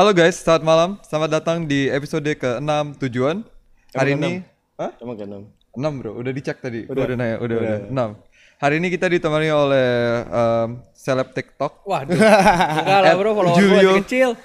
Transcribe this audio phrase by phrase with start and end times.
[0.00, 0.90] Halo guys, selamat malam.
[1.04, 3.44] Selamat datang di episode ke-6 tujuan.
[3.92, 4.32] Hari Emang ini
[4.80, 4.96] Hah?
[4.96, 5.42] Emang ke enam.
[5.76, 6.88] 6 bro, udah dicek tadi.
[6.88, 7.04] Udah.
[7.04, 7.76] udah nanya, udah, Udah.
[7.84, 8.16] udah.
[8.16, 8.64] 6.
[8.64, 9.88] Hari ini kita ditemani oleh
[10.24, 12.16] um, seleb TikTok Waduh,
[12.80, 13.92] enggak lah bro, follower Julio.
[14.00, 14.40] kecil.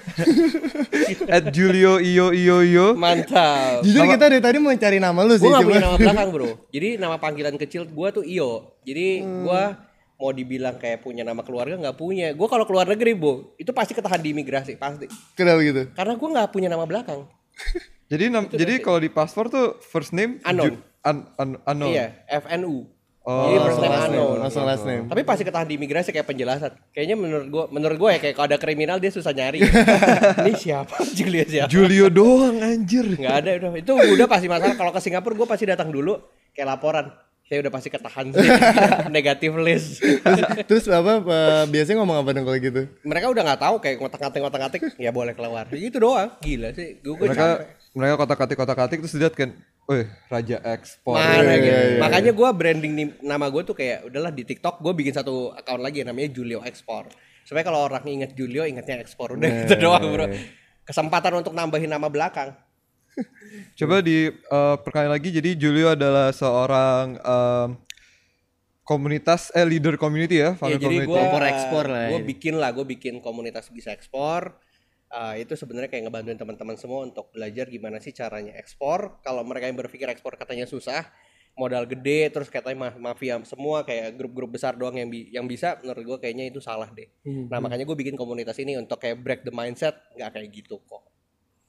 [1.40, 2.86] at Julio Iyo Iyo Iyo.
[2.92, 3.80] Mantap.
[3.80, 5.48] Jujur kita dari tadi mau cari nama lu sih.
[5.48, 6.50] Gue gak cuma- punya nama belakang bro.
[6.68, 8.76] Jadi nama panggilan kecil gue tuh Iyo.
[8.84, 9.62] Jadi gue
[10.16, 12.32] mau dibilang kayak punya nama keluarga nggak punya.
[12.32, 15.06] Gue kalau keluar negeri bu, itu pasti ketahan di imigrasi pasti.
[15.32, 15.82] Kenapa gitu?
[15.92, 17.28] Karena gue nggak punya nama belakang.
[18.12, 20.78] Jadi nam- jadi kalau di paspor tuh first name Unknown.
[21.02, 21.90] Un- un- unknown.
[21.90, 22.86] Iya, FNU.
[23.20, 24.36] Oh, Jadi first name Last name, unknown.
[24.38, 25.04] langsung last name.
[25.10, 26.70] Tapi pasti ketahan di imigrasi kayak penjelasan.
[26.94, 29.66] Kayaknya menurut gue, menurut gue ya kayak kalau ada kriminal dia susah nyari.
[30.46, 31.02] Ini siapa?
[31.18, 31.66] Julia siapa?
[31.66, 33.18] Julio doang anjir.
[33.18, 33.70] Nggak ada udah.
[33.74, 34.78] Itu udah pasti masalah.
[34.78, 36.14] Kalau ke Singapura gue pasti datang dulu
[36.54, 37.10] kayak laporan.
[37.46, 38.48] Saya udah pasti ketahan sih.
[39.16, 40.02] Negatif list.
[40.02, 42.82] Terus, terus apa eh, biasanya ngomong apa dong kalau gitu?
[43.06, 45.70] Mereka udah nggak tahu kayak ngotak-ngatik ngotak-ngatik ya boleh keluar.
[45.70, 46.34] Gitu doang.
[46.42, 46.98] Gila sih.
[46.98, 47.66] Gue Mereka capek.
[47.94, 49.54] mereka kotak-katik kotak-katik terus lihat kan,
[49.86, 51.70] "Wih, raja ekspor." Mana iya, gitu.
[51.70, 51.98] iya.
[52.02, 55.86] Makanya gue branding nih, nama gue tuh kayak udahlah di TikTok gue bikin satu account
[55.86, 57.14] lagi namanya Julio Export.
[57.46, 60.26] Supaya kalau orang inget Julio ingetnya ekspor udah gitu doang bro.
[60.82, 62.58] Kesempatan untuk nambahin nama belakang.
[63.78, 67.68] Coba di eh, perkali lagi jadi Julio adalah seorang em,
[68.86, 71.06] komunitas eh leader community ya, Ya, jadi community.
[71.10, 72.26] gue Kompor ekspor lah Gue ya.
[72.30, 74.62] bikin lah, gue bikin komunitas bisa ekspor.
[75.06, 79.22] Ah, itu sebenarnya kayak ngebantuin teman-teman semua untuk belajar gimana sih caranya ekspor.
[79.22, 81.06] Kalau mereka yang berpikir ekspor katanya susah,
[81.54, 85.78] modal gede, terus katanya ma- mafia semua kayak grup-grup besar doang yang bi- yang bisa.
[85.82, 87.06] Menurut gue kayaknya itu salah deh.
[87.50, 91.06] Nah makanya gue bikin komunitas ini untuk kayak break the mindset, nggak kayak gitu kok.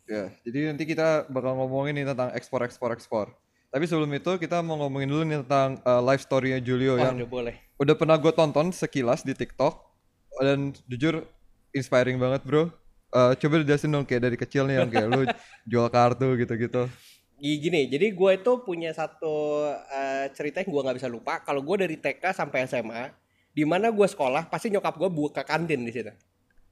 [0.07, 3.25] Ya, jadi nanti kita bakal ngomongin nih tentang ekspor ekspor ekspor.
[3.67, 7.19] Tapi sebelum itu kita mau ngomongin dulu nih tentang eh, life story-nya Julio Wah, yang
[7.19, 7.55] udah boleh.
[7.75, 9.75] udah pernah gue tonton sekilas di TikTok
[10.39, 11.27] dan jujur
[11.71, 12.71] inspiring banget bro.
[13.07, 15.21] Eh, coba dijelasin dong kayak dari kecil nih yang kayak lu
[15.71, 16.87] jual kartu gitu-gitu.
[17.37, 21.43] Gi- Gini, jadi gue itu punya satu eh, cerita yang gue nggak bisa lupa.
[21.43, 23.11] Kalau gue dari TK sampai SMA,
[23.51, 26.15] di mana gue sekolah, pasti nyokap gue buka kantin di situ.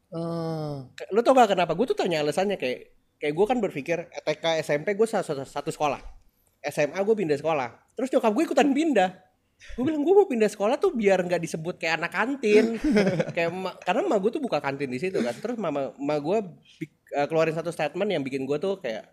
[0.10, 0.88] Oh.
[0.96, 1.76] Ke- Lu tau gak kenapa?
[1.76, 2.80] Gue tuh tanya alasannya kayak
[3.16, 6.02] kayak gue kan berpikir eh, TK SMP gue satu, satu sekolah,
[6.66, 7.70] SMA gue pindah sekolah.
[7.96, 9.10] Terus nyokap gue ikutan pindah.
[9.80, 12.76] Gue bilang gue mau pindah sekolah tuh biar nggak disebut kayak anak kantin.
[13.36, 15.32] kayak ma- karena emak gue tuh buka kantin di situ kan.
[15.32, 16.38] Terus mama emak gue
[17.16, 19.08] eh, keluarin satu statement yang bikin gue tuh kayak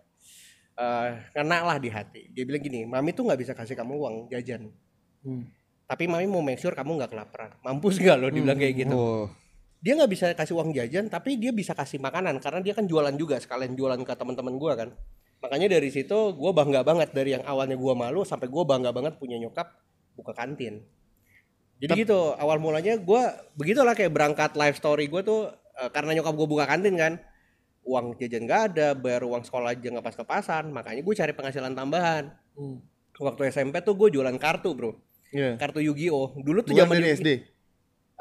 [0.73, 2.27] eh kena lah di hati.
[2.33, 4.67] Dia bilang gini, mami tuh nggak bisa kasih kamu uang jajan.
[5.23, 5.47] Hmm.
[5.87, 7.51] Tapi mami mau make sure kamu nggak kelaparan.
[7.61, 9.25] Mampus gak lo dibilang kayak gitu Oh,
[9.83, 13.11] dia nggak bisa kasih uang jajan tapi dia bisa kasih makanan karena dia kan jualan
[13.19, 14.89] juga sekalian jualan ke teman-teman gua kan
[15.43, 19.19] makanya dari situ gua bangga banget dari yang awalnya gua malu sampai gua bangga banget
[19.19, 19.75] punya nyokap
[20.15, 20.87] buka kantin
[21.83, 26.31] jadi gitu awal mulanya gua begitulah kayak berangkat life story gua tuh eh, karena nyokap
[26.31, 27.13] gua buka kantin kan
[27.83, 32.31] uang jajan nggak ada bayar uang sekolah aja nggak pas-pasan makanya gue cari penghasilan tambahan
[32.55, 32.79] Hmm.
[33.19, 34.93] waktu SMP tuh gue jualan kartu bro
[35.33, 35.57] Iya.
[35.57, 37.29] kartu Yu-Gi-Oh dulu tuh zaman SD.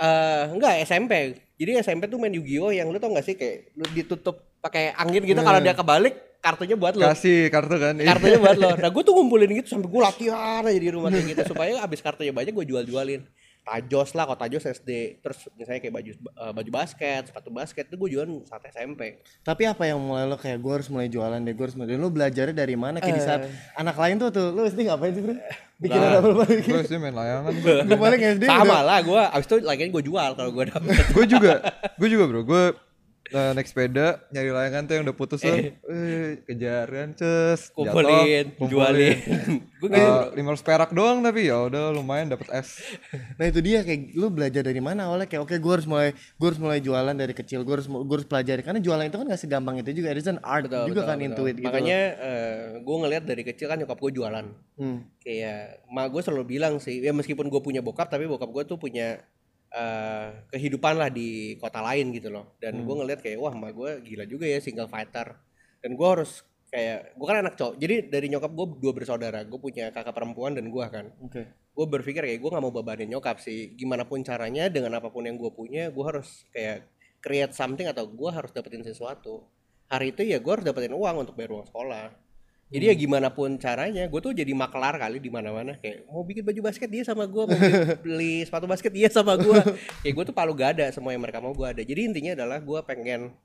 [0.01, 1.37] Eh enggak SMP.
[1.63, 5.23] Jadi SMP tuh main Yu-Gi-Oh yang lu tau gak sih kayak lu ditutup pakai angin
[5.23, 7.07] gitu kalau dia kebalik kartunya buat lo.
[7.07, 7.95] kasih kartu kan.
[8.03, 8.75] Kartunya buat lo.
[8.75, 12.03] Nah gue tuh ngumpulin gitu sampai gue latihan aja di rumah kayak gitu supaya abis
[12.03, 13.23] kartunya banyak gue jual-jualin.
[13.63, 14.91] Tajos lah, kalau Tajos SD.
[15.19, 19.23] Terus misalnya kayak baju eh, baju basket, sepatu basket itu gue jualan saat SMP.
[19.41, 21.95] Tapi apa yang mulai lo kayak gue harus mulai jualan deh, gue harus mulai.
[21.95, 22.99] Lo belajarnya dari mana?
[22.99, 23.43] Kayak di saat
[23.75, 25.35] anak lain tuh tuh, lo SD ngapain sih bro?
[25.79, 26.19] Bikin Nah.
[26.19, 26.63] apa balik?
[26.63, 27.53] Gue sih main layangan.
[27.87, 28.83] Gue paling SD Sama udah.
[28.83, 30.95] lah gue, abis itu lagi gue jual kalau gue dapet.
[31.11, 31.53] gue juga,
[31.97, 32.41] gue juga bro.
[32.43, 32.65] Gue
[33.33, 38.53] eh, naik sepeda nyari layangan tuh yang udah putus tuh, eh, kejar kan, ces, Kumpulin,
[38.53, 39.17] jatuh, jualin.
[39.83, 40.31] gue bro.
[40.33, 42.79] lima ratus perak doang tapi ya udah lumayan dapat es.
[43.35, 46.47] Nah itu dia kayak lo belajar dari mana awalnya kayak oke gue harus mulai gue
[46.47, 49.41] harus mulai jualan dari kecil gue harus gue harus pelajari karena jualan itu kan gak
[49.41, 51.27] segampang itu juga it's an art Betul, juga betul, kan betul.
[51.27, 51.99] into it gitu Makanya
[52.79, 54.47] gue ngeliat dari kecil kan nyokap gue jualan.
[54.73, 55.05] Hmm.
[55.23, 58.81] kayak mak gue selalu bilang sih ya meskipun gue punya bokap tapi bokap gue tuh
[58.81, 59.21] punya
[59.73, 62.57] eh, kehidupan lah di kota lain gitu loh.
[62.61, 65.37] Dan gue ngeliat kayak wah mak gue gila juga ya single fighter.
[65.83, 67.75] Dan gue harus kayak gue kan anak cowok.
[67.81, 71.07] Jadi dari nyokap gue dua bersaudara gue punya kakak perempuan dan gue kan.
[71.25, 71.43] Oke.
[71.73, 73.73] Gue berpikir kayak gue nggak mau bebanin nyokap sih.
[73.75, 76.89] Gimana pun caranya dengan apa pun yang gue punya gue harus kayak
[77.23, 79.45] create something atau gue harus dapetin sesuatu.
[79.89, 82.32] Hari itu ya gue harus dapetin uang untuk bayar uang sekolah
[82.73, 85.77] jadi ya gimana pun caranya gue tuh jadi maklar kali di mana-mana.
[85.77, 87.61] Kayak mau bikin baju basket dia sama gue mau
[88.05, 89.61] beli, sepatu basket dia sama gue
[90.01, 91.85] kayak gue tuh palu gak ada semua yang mereka mau gue ada.
[91.85, 93.37] Jadi intinya adalah gue pengen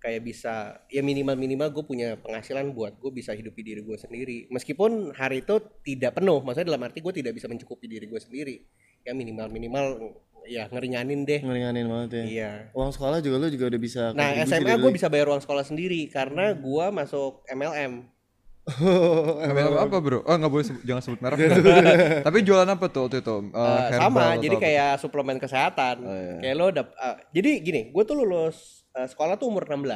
[0.00, 4.46] kayak bisa ya minimal minimal gue punya penghasilan buat gue bisa hidupi diri gue sendiri.
[4.54, 8.56] Meskipun hari itu tidak penuh maksudnya dalam arti gue tidak bisa mencukupi diri gue sendiri.
[9.02, 10.14] Ya minimal minimal
[10.46, 11.42] ya ngeringanin deh.
[11.42, 12.24] Ngeringanin banget ya.
[12.24, 12.50] Iya.
[12.70, 14.94] Uang sekolah juga lu juga udah bisa nah SMA gue lu.
[14.94, 18.19] bisa bayar uang sekolah sendiri karena gue masuk MLM
[19.50, 20.18] MLM apa bro?
[20.20, 21.38] Oh nggak boleh sebut, jangan sebut merek.
[22.26, 23.36] Tapi jualan apa tuh waktu itu?
[23.46, 26.36] Eh, herbal sama jadi kayak suplemen kesehatan Oh, iya.
[26.40, 28.56] kayak lo dap eh, jadi gini gue tuh lulus
[28.92, 29.90] eh, sekolah tuh umur 16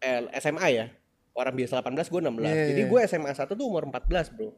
[0.00, 0.86] eh, SMA ya
[1.32, 4.50] orang biasa 18 gue 16 Iya, jadi gue SMA 1 tuh umur 14 bro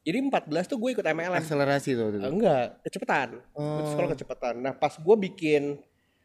[0.00, 2.24] jadi 14 tuh gue ikut MLM akselerasi tuh waktu itu.
[2.24, 3.84] Eh, enggak kecepatan gue Oh.
[3.86, 5.76] sekolah kecepatan nah pas gue bikin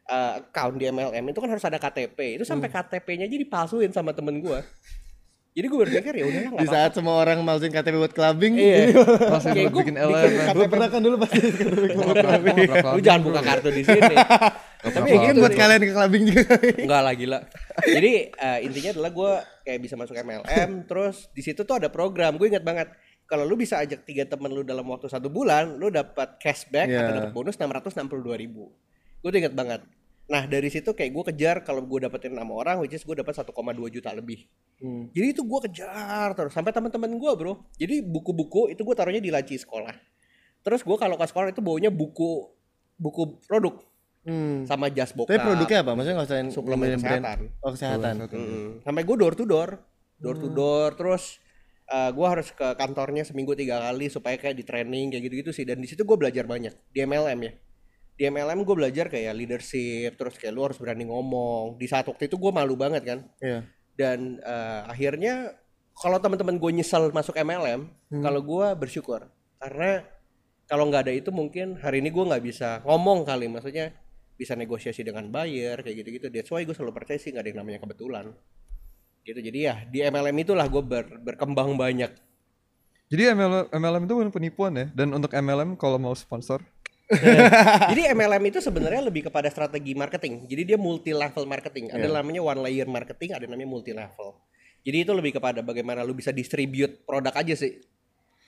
[0.04, 2.80] eh, account di MLM itu kan harus ada KTP itu sampai Hmm.
[2.80, 4.58] KTP-nya jadi palsuin sama temen gue
[5.54, 8.90] jadi gue berpikir ya udahlah di apa saat semua orang masukin KTP buat clubbing iya
[9.46, 10.30] Kayak buat bikin LM.
[10.50, 11.38] gue pernah kan dulu pasti
[12.90, 14.14] lu jangan buka kartu di sini
[14.84, 15.58] tapi ya mungkin gitu buat sih.
[15.58, 16.44] kalian ke clubbing juga
[16.76, 17.38] Enggak lah gila.
[17.80, 19.32] Jadi eh, intinya adalah gue
[19.64, 22.36] kayak bisa masuk MLM, terus di situ tuh ada program.
[22.36, 22.92] Gue ingat banget
[23.24, 27.00] kalau lu bisa ajak tiga temen lu dalam waktu satu bulan, lu dapat cashback Iya.
[27.00, 28.68] atau dapat bonus 662 ribu.
[29.20, 29.80] Gue tuh ingat banget.
[30.24, 33.36] Nah dari situ kayak gue kejar kalau gue dapetin enam orang, which is gue dapat
[33.36, 33.52] 1,2
[33.92, 34.48] juta lebih.
[34.80, 35.12] Hmm.
[35.12, 37.60] Jadi itu gue kejar terus sampai teman-teman gue bro.
[37.76, 39.92] Jadi buku-buku itu gue taruhnya di laci sekolah.
[40.64, 42.48] Terus gue kalau ke sekolah itu baunya buku
[42.96, 43.84] buku produk
[44.24, 44.64] Hmm.
[44.64, 45.36] sama jas bokap.
[45.36, 45.92] Tapi produknya apa?
[45.92, 47.38] Maksudnya nggak usah suplemen brand- kesehatan.
[47.60, 48.14] Oh kesehatan.
[48.24, 48.68] Mm.
[48.80, 49.70] Sampai gue door to door,
[50.16, 51.36] door to door, terus
[51.92, 55.68] uh, gue harus ke kantornya seminggu tiga kali supaya kayak di training kayak gitu-gitu sih.
[55.68, 57.52] Dan di situ gue belajar banyak di MLM ya.
[58.14, 61.78] Di MLM gue belajar kayak leadership, terus kayak lu harus berani ngomong.
[61.78, 63.18] Di saat waktu itu gue malu banget kan.
[63.42, 63.66] Iya.
[63.94, 65.54] Dan uh, akhirnya
[65.94, 67.86] kalau teman-teman gue nyesel masuk MLM,
[68.22, 69.30] kalau gue bersyukur
[69.62, 70.02] karena
[70.66, 73.94] kalau nggak ada itu mungkin hari ini gue nggak bisa ngomong kali, maksudnya
[74.34, 76.26] bisa negosiasi dengan buyer kayak gitu-gitu.
[76.34, 78.34] That's why gue selalu percaya sih nggak ada yang namanya kebetulan.
[79.24, 82.10] Gitu jadi ya di MLM itulah gue ber- berkembang banyak.
[83.12, 84.86] Jadi MLM, MLM itu bukan penipuan ya.
[84.90, 86.64] Dan untuk MLM kalau mau sponsor,
[87.92, 90.48] jadi MLM itu sebenarnya lebih kepada strategi marketing.
[90.48, 91.92] Jadi dia multi level marketing.
[91.92, 94.40] Ada namanya one layer marketing, ada namanya multi level.
[94.84, 97.80] Jadi itu lebih kepada bagaimana lu bisa distribute produk aja sih.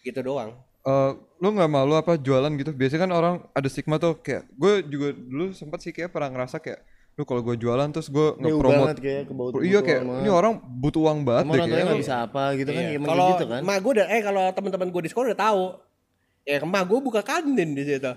[0.05, 0.57] Gitu doang.
[0.87, 1.11] eh
[1.43, 2.71] lu nggak malu apa jualan gitu?
[2.71, 6.63] Biasanya kan orang ada stigma tuh kayak gue juga dulu sempat sih kayak pernah ngerasa
[6.63, 6.79] kayak
[7.17, 9.25] lu kalau gue jualan terus gue banget kayak
[9.65, 12.83] iya kayak ini orang butuh uang banget Emang deh kayak bisa apa gitu kan?
[12.85, 12.91] Iya.
[13.01, 13.61] Emang Kalau gitu kan?
[13.65, 15.65] emak gue udah eh kalau teman-teman gue di sekolah udah tahu.
[16.47, 18.13] Ya emak gue buka kantin di situ.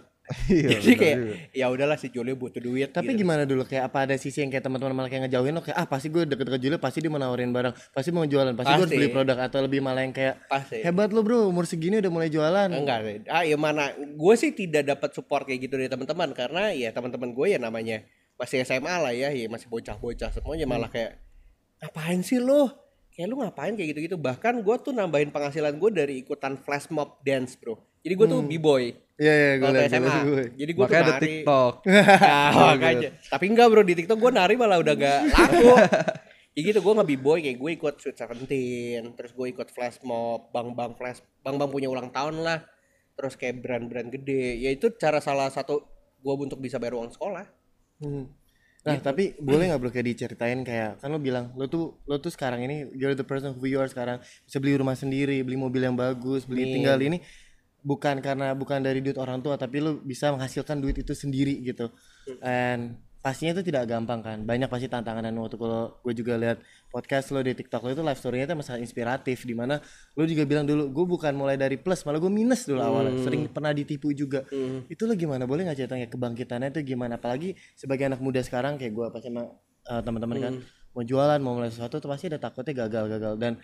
[0.50, 1.18] Iya, Jadi kayak
[1.58, 2.94] ya udahlah si Julio butuh duit.
[2.94, 3.26] Tapi gitu.
[3.26, 5.88] gimana dulu kayak apa ada sisi yang kayak teman-teman malah kayak ngejauhin lo kayak ah
[5.90, 8.90] pasti gue deket-deket Julio pasti dia mau nawarin barang, pasti mau jualan, pasti, gue harus
[8.94, 8.98] Pasti.
[9.02, 10.86] beli produk atau lebih malah yang kayak pasti.
[10.86, 12.70] hebat lo bro umur segini udah mulai jualan.
[12.70, 13.18] Enggak sih.
[13.26, 13.90] Ah ya mana?
[13.98, 18.06] Gue sih tidak dapat support kayak gitu dari teman-teman karena ya teman-teman gue ya namanya
[18.38, 21.18] masih SMA lah ya, ya masih bocah-bocah semuanya malah kayak
[21.82, 22.70] ngapain sih lo?
[23.10, 24.16] Kayak lu ngapain kayak gitu-gitu.
[24.16, 27.76] Bahkan gue tuh nambahin penghasilan gue dari ikutan flash mob dance bro.
[28.06, 29.09] Jadi gue tuh b-boy.
[29.20, 30.18] Iya iya gue liat SMA.
[30.24, 30.44] gue.
[30.56, 31.24] Jadi gue tuh Makanya ada nari.
[31.28, 31.74] TikTok.
[32.24, 33.10] Nah, makanya.
[33.28, 35.68] Tapi enggak bro di TikTok gue nari malah udah gak laku.
[36.58, 40.92] Ya gitu gue nge-b-boy kayak gue ikut Sweet Seventeen, terus gue ikut flash mob, bang-bang
[40.98, 42.66] flash, bang-bang punya ulang tahun lah.
[43.16, 44.58] Terus kayak brand-brand gede.
[44.60, 45.86] Ya itu cara salah satu
[46.20, 47.46] gue untuk bisa bayar uang sekolah.
[48.02, 48.28] Hmm.
[48.84, 52.32] Nah tapi boleh nggak bro kayak diceritain kayak kan lo bilang lo tuh lo tuh
[52.34, 55.84] sekarang ini you're the person who you are sekarang bisa beli rumah sendiri beli mobil
[55.84, 56.74] yang bagus beli Amin.
[56.80, 57.20] tinggal ini
[57.82, 61.88] bukan karena bukan dari duit orang tua tapi lo bisa menghasilkan duit itu sendiri gitu.
[62.44, 64.38] And pastinya itu tidak gampang kan.
[64.48, 68.04] Banyak pasti tantangan dan waktu kalau gue juga lihat podcast lo di TikTok lo itu
[68.04, 69.84] life story-nya itu masalah inspiratif di mana
[70.16, 73.20] lo juga bilang dulu gue bukan mulai dari plus malah gue minus dulu awalnya.
[73.20, 74.48] Sering pernah ditipu juga.
[74.88, 75.44] Itu lo gimana?
[75.44, 77.20] Boleh nggak cerita kayak kebangkitannya itu gimana?
[77.20, 79.52] Apalagi sebagai anak muda sekarang kayak gue pasti sama
[79.92, 80.54] uh, teman-teman kan
[80.90, 83.36] mau jualan mau mulai sesuatu tuh pasti ada takutnya gagal-gagal.
[83.36, 83.60] Dan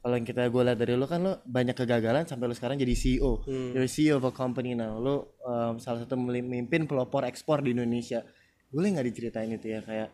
[0.00, 2.96] kalau yang kita gue lihat dari lo kan lo banyak kegagalan sampai lo sekarang jadi
[2.96, 4.72] CEO you're CEO of a company.
[4.72, 8.24] Now lo um, salah satu memimpin pelopor ekspor di Indonesia.
[8.72, 10.08] Boleh nggak diceritain itu ya kayak?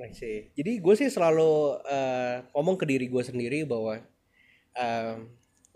[0.00, 0.48] Nah, sih.
[0.56, 4.00] Jadi gue sih selalu eh, ngomong ke diri gue sendiri bahwa
[4.72, 5.14] eh,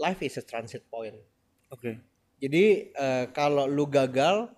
[0.01, 1.17] life is a transit point.
[1.69, 1.93] oke.
[2.41, 4.49] Jadi eh, kalau lu gagal,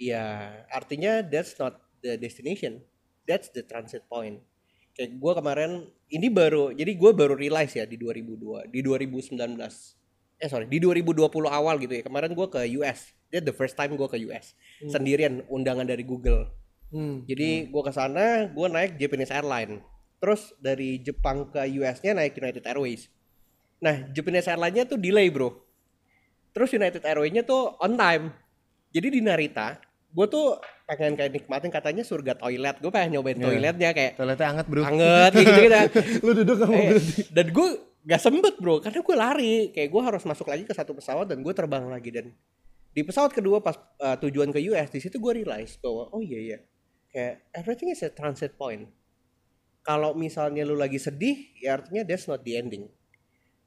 [0.00, 2.80] ya artinya that's not the destination,
[3.28, 4.40] that's the transit point.
[4.98, 5.70] Kayak gue kemarin
[6.10, 9.38] ini baru, jadi gue baru realize ya di 2002, di 2019,
[10.42, 12.02] eh sorry di 2020 awal gitu ya.
[12.02, 14.58] Kemarin gue ke US, that's the first time gue ke US
[14.90, 16.50] sendirian, undangan dari Google.
[16.90, 17.30] hmm.
[17.30, 19.86] Jadi gue ke sana, gue naik Japanese Airline.
[20.18, 23.06] Terus dari Jepang ke US-nya naik United Airways.
[23.78, 25.54] Nah, Japanese Airline-nya tuh delay, Bro.
[26.50, 28.34] Terus United Airways-nya tuh on time.
[28.90, 32.76] Jadi di Narita, gue tuh pengen kayak nikmatin katanya surga toilet.
[32.80, 33.44] Gue pengen nyobain Iya.
[33.44, 35.76] toiletnya kayak toiletnya hangat bro anget gitu gitu.
[36.24, 36.90] lo duduk sama Eh,
[37.28, 37.68] dan gue
[38.08, 39.54] gak sempet bro, karena gue lari.
[39.70, 42.32] Kayak gue harus masuk lagi ke satu pesawat dan gue terbang lagi dan
[42.88, 46.40] di pesawat kedua pas uh, tujuan ke US di situ gue realize bahwa oh iya
[46.40, 46.58] iya
[47.08, 48.90] kayak everything is a transit point
[49.84, 52.90] kalau misalnya lu lagi sedih ya artinya that's not the ending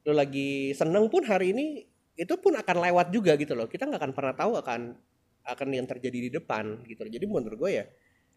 [0.04, 4.00] lu lagi seneng pun hari ini itu pun akan lewat juga gitu loh kita nggak
[4.04, 4.80] akan pernah tahu akan
[5.42, 7.06] akan yang terjadi di depan gitu.
[7.06, 7.84] Jadi menurut gue ya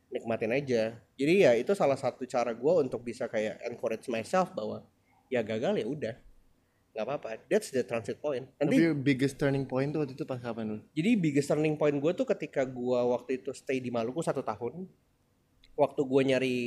[0.10, 0.96] nikmatin aja.
[1.18, 4.86] Jadi ya itu salah satu cara gue untuk bisa kayak encourage myself bahwa
[5.30, 6.16] ya gagal ya udah.
[6.96, 7.28] Nggak apa-apa.
[7.52, 8.48] That's the transit point.
[8.56, 10.82] Nanti Tapi biggest turning point tuh waktu itu pas kapan dulu?
[10.96, 14.88] jadi biggest turning point gue tuh ketika gue waktu itu stay di Maluku satu tahun
[15.76, 16.58] waktu gue nyari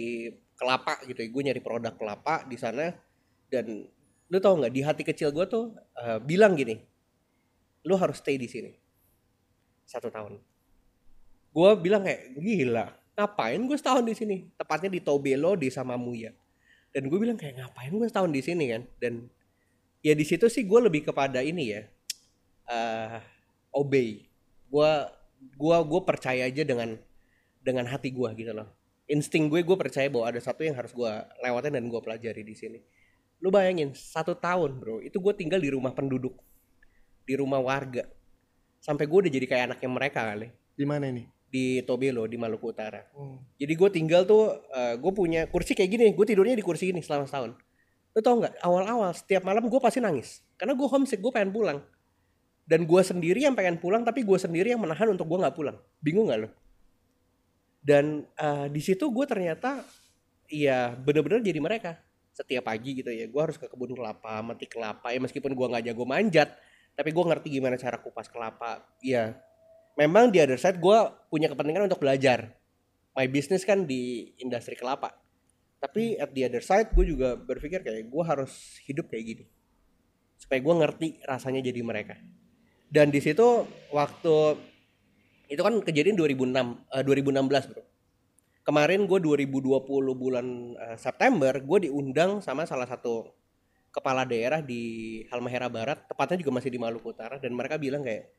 [0.55, 2.93] kelapa gitu ya gue nyari produk kelapa di sana
[3.49, 3.89] dan
[4.29, 6.77] lu tau nggak di hati kecil gue tuh eh, bilang gini
[7.89, 8.77] lu harus stay di sini
[9.89, 10.37] satu tahun.
[11.49, 14.37] Gue bilang kayak gila ngapain gue setahun di sini?
[14.55, 16.31] Tepatnya di Tobelo di Samamuya.
[16.93, 18.83] Dan gue bilang kayak ngapain gue setahun di sini kan?
[19.01, 19.27] Dan
[20.05, 21.83] ya di situ sih gue lebih kepada ini ya
[22.69, 23.19] eh
[23.73, 24.29] obey.
[24.69, 24.91] Gue
[25.57, 27.01] gua gue percaya aja dengan
[27.65, 28.69] dengan hati gue gitu loh.
[29.09, 32.55] Insting gue gue percaya bahwa ada satu yang harus gue lewatin dan gue pelajari di
[32.55, 32.79] sini.
[33.41, 36.37] Lu bayangin satu tahun bro itu gue tinggal di rumah penduduk
[37.27, 38.07] di rumah warga
[38.79, 40.49] sampai gue udah jadi kayak anaknya mereka kali.
[40.75, 41.25] Di mana ini?
[41.49, 43.09] di Tobelo di Maluku Utara.
[43.17, 43.41] Hmm.
[43.57, 44.53] jadi gue tinggal tuh
[45.01, 46.07] gue punya kursi kayak gini.
[46.13, 47.57] Gue tidurnya di kursi ini selama setahun.
[48.13, 48.61] Lo tau nggak?
[48.61, 50.45] Awal-awal setiap malam gue pasti nangis.
[50.61, 51.81] Karena gue homesick gue pengen pulang.
[52.69, 55.81] Dan gue sendiri yang pengen pulang tapi gue sendiri yang menahan untuk gue nggak pulang.
[56.05, 56.53] Bingung nggak lo
[57.89, 59.81] dan eh, di situ gue ternyata
[60.51, 61.97] ya bener-bener jadi mereka.
[62.37, 65.85] Setiap pagi gitu ya gue harus ke kebun kelapa metik kelapa ya meskipun gue nggak
[65.91, 66.55] jago manjat
[66.99, 68.83] tapi gue ngerti gimana cara kupas kelapa.
[68.99, 69.39] Ya
[69.99, 72.55] memang di other side gue punya kepentingan untuk belajar.
[73.19, 75.11] My business kan di industri kelapa.
[75.83, 79.45] Tapi at the other side gue juga berpikir kayak gue harus hidup kayak gini.
[80.39, 82.15] Supaya gue ngerti rasanya jadi mereka.
[82.87, 84.37] Dan di situ waktu
[85.51, 87.83] itu kan kejadian 2006 eh, 2016 bro.
[88.63, 89.83] Kemarin gue 2020
[90.15, 90.47] bulan
[90.79, 93.38] eh, September gue diundang sama salah satu
[93.89, 98.31] kepala daerah di Halmahera Barat tepatnya juga masih di Maluku Utara dan mereka bilang kayak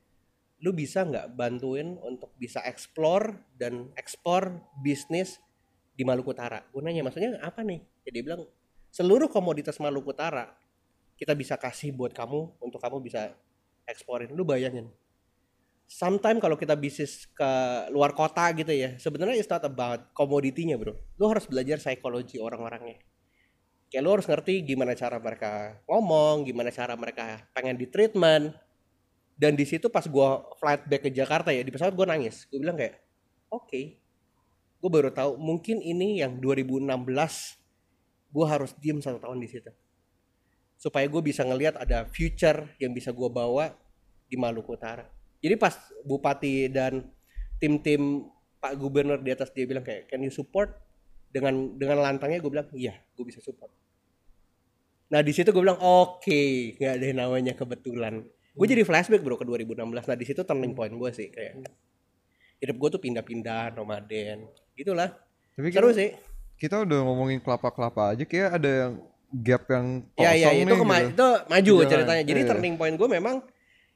[0.60, 5.40] lu bisa nggak bantuin untuk bisa explore dan ekspor bisnis
[5.96, 8.42] di Maluku Utara gue nanya maksudnya apa nih jadi dia bilang
[8.94, 10.54] seluruh komoditas Maluku Utara
[11.20, 13.34] kita bisa kasih buat kamu untuk kamu bisa
[13.90, 14.88] eksporin lu bayangin
[15.90, 17.52] Sometimes kalau kita bisnis ke
[17.90, 20.94] luar kota gitu ya, sebenarnya it's not about komoditinya bro.
[21.18, 23.02] Lu harus belajar psikologi orang-orangnya.
[23.90, 28.54] Kayak lu harus ngerti gimana cara mereka ngomong, gimana cara mereka pengen di treatment.
[29.40, 32.46] Dan di situ pas gua flight back ke Jakarta ya, di pesawat gua nangis.
[32.52, 33.00] Gue bilang kayak,
[33.48, 34.00] oke,
[34.80, 36.88] gue baru tahu mungkin ini yang 2016
[38.32, 39.72] gue harus diem satu tahun di situ
[40.80, 43.76] supaya gue bisa ngelihat ada future yang bisa gue bawa
[44.32, 45.04] di Maluku Utara
[45.44, 45.76] jadi pas
[46.08, 47.12] bupati dan
[47.60, 50.72] tim-tim Pak Gubernur di atas dia bilang kayak can you support
[51.28, 53.76] dengan dengan lantangnya gue bilang iya gue bisa support
[55.10, 56.42] nah di situ gue bilang oke
[56.76, 58.22] nggak ada namanya kebetulan.
[58.52, 59.74] Gue jadi flashback bro ke 2016
[60.06, 61.66] nah di situ turning point gue sih kayak
[62.60, 65.10] hidup gue tuh pindah-pindah nomaden gitulah.
[65.54, 66.10] Tapi seru kita, sih.
[66.58, 68.94] kita udah ngomongin kelapa-kelapa aja kayak ada yang
[69.32, 69.86] gap yang
[70.16, 71.10] ya ya kosong itu nih kema- gitu.
[71.10, 71.90] itu maju Jalan.
[71.90, 72.24] ceritanya.
[72.24, 72.50] Jadi Iya.
[72.50, 73.36] turning point gue memang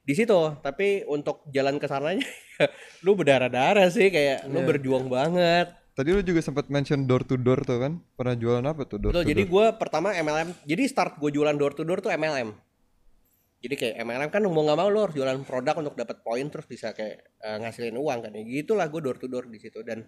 [0.02, 0.40] di situ.
[0.60, 2.26] Tapi untuk jalan ke sananya
[3.06, 4.68] lu berdarah-darah sih kayak lu Iya.
[4.68, 8.02] berjuang banget Tadi lu juga sempat mention door to door tuh kan?
[8.12, 9.52] Pernah jualan apa tuh door Betul, to jadi door?
[9.52, 12.50] gue pertama MLM jadi start gue jualan door to door tuh MLM
[13.60, 16.66] jadi kayak MLM kan mau nggak mau lo harus jualan produk untuk dapat poin terus
[16.66, 20.04] bisa kayak eh, ngasilin uang kan ya gitulah gue door to door di situ dan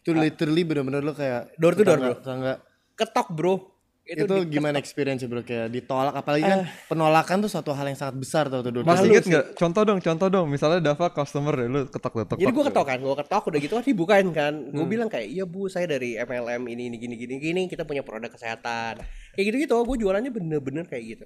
[0.00, 2.14] Itu literally bener-bener lo kayak Door to door, bro.
[2.16, 2.54] tetangga.
[2.96, 3.69] ketok bro
[4.10, 8.18] Itu, di- gimana experience bro kayak ditolak apalagi kan penolakan tuh suatu hal yang sangat
[8.18, 9.44] besar tau tuh to Masih inget nggak?
[9.54, 10.46] Contoh dong, contoh dong.
[10.46, 12.36] Misalnya Dava customer deh, lu ketok-ketok.
[12.36, 14.52] Jadi gue ketok kan, gue ketok udah gitu kan dibukain kan.
[14.68, 14.90] Gue Hmm.
[14.90, 18.26] bilang kayak, iya bu saya dari MLM ini ini gini gini gini kita punya produk
[18.28, 18.98] kesehatan.
[19.30, 21.24] Kayak gitu gitu, gue jualannya bener-bener kayak gitu.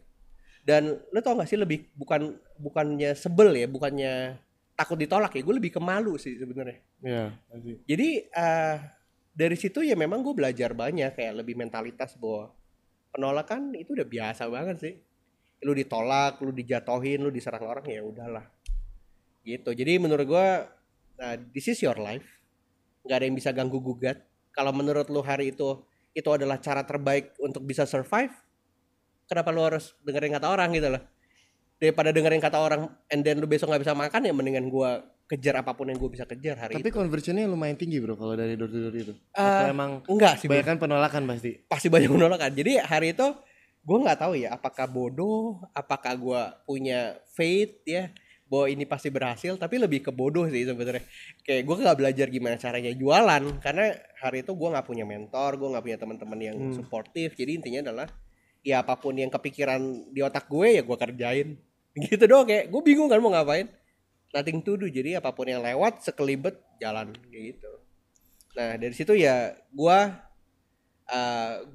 [0.61, 4.37] Dan lo tau gak sih lebih bukan bukannya sebel ya, bukannya
[4.75, 6.85] takut ditolak ya, gue lebih ke malu sih sebenarnya.
[7.01, 7.73] Iya, pasti.
[7.85, 8.77] Jadi eh
[9.31, 12.53] dari situ ya memang gue belajar banyak kayak lebih mentalitas bahwa
[13.15, 14.95] penolakan itu udah biasa banget sih.
[15.63, 18.43] Lu ditolak, lu dijatohin, lu diserang orang ya udahlah.
[19.47, 19.71] Gitu.
[19.71, 20.49] Jadi menurut gue
[21.23, 22.27] nah, this is your life.
[23.05, 24.19] nggak ada yang bisa ganggu gugat.
[24.51, 25.85] Kalau menurut lu hari itu
[26.17, 28.33] itu adalah cara terbaik untuk bisa survive,
[29.29, 31.03] kenapa lu harus dengerin kata orang gitu loh?
[31.77, 35.55] Daripada dengerin kata orang and then lu besok nggak bisa makan ya mendingan gua kejar
[35.57, 36.97] apa pun yang gue bisa kejar hari Tapi itu.
[36.97, 39.13] conversionnya lumayan tinggi bro kalau dari door to door itu.
[39.13, 41.51] Eh, Atau emang Enggak sih, kebanyakan penolakan pasti.
[41.65, 42.51] pasti banyak penolakan.
[42.53, 43.27] Jadi hari itu
[43.81, 45.41] gue nggak tahu ya apakah bodoh,
[45.71, 48.13] apakah gue punya faith ya
[48.45, 51.01] bahwa ini pasti berhasil tapi lebih ke bodoh sih sebenarnya
[51.41, 55.65] kayak gue nggak belajar gimana caranya jualan karena hari itu gue nggak punya mentor gue
[55.67, 56.73] nggak punya teman-teman yang Hmm.
[56.73, 58.07] suportif jadi intinya adalah
[58.61, 61.49] ya apa pun yang kepikiran di otak gue ya gue kerjain
[62.05, 63.65] gitu doang kayak gue bingung kan mau ngapain
[64.35, 64.91] nothing to do.
[64.91, 67.73] Jadi apa pun yang lewat sekelibet jalan kayak gitu.
[68.59, 69.99] Nah dari situ ya gue